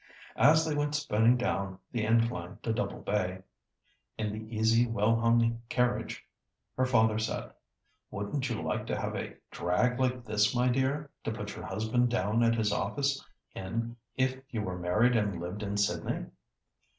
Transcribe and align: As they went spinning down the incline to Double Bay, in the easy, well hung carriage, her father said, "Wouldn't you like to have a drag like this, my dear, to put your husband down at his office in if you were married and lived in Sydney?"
As 0.35 0.65
they 0.65 0.73
went 0.73 0.95
spinning 0.95 1.37
down 1.37 1.77
the 1.91 2.03
incline 2.03 2.57
to 2.63 2.73
Double 2.73 3.01
Bay, 3.01 3.43
in 4.17 4.33
the 4.33 4.51
easy, 4.55 4.87
well 4.87 5.15
hung 5.19 5.61
carriage, 5.69 6.25
her 6.75 6.87
father 6.87 7.19
said, 7.19 7.51
"Wouldn't 8.09 8.49
you 8.49 8.63
like 8.63 8.87
to 8.87 8.99
have 8.99 9.15
a 9.15 9.35
drag 9.51 9.99
like 9.99 10.25
this, 10.25 10.55
my 10.55 10.69
dear, 10.69 11.11
to 11.23 11.31
put 11.31 11.55
your 11.55 11.67
husband 11.67 12.09
down 12.09 12.41
at 12.41 12.55
his 12.55 12.73
office 12.73 13.23
in 13.53 13.95
if 14.15 14.41
you 14.49 14.63
were 14.63 14.79
married 14.79 15.15
and 15.15 15.39
lived 15.39 15.61
in 15.61 15.77
Sydney?" 15.77 16.25